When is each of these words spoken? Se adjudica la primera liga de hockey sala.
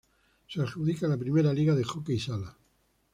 Se 0.47 0.59
adjudica 0.59 1.07
la 1.07 1.15
primera 1.19 1.53
liga 1.53 1.75
de 1.75 1.83
hockey 1.83 2.17
sala. 2.17 2.57